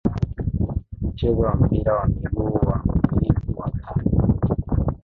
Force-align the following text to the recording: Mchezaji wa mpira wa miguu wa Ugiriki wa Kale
Mchezaji 1.01 1.41
wa 1.41 1.55
mpira 1.55 1.93
wa 1.95 2.07
miguu 2.07 2.53
wa 2.53 2.81
Ugiriki 3.13 3.51
wa 3.55 3.71
Kale 3.71 4.03